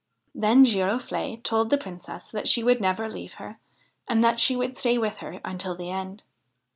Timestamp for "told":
1.43-1.69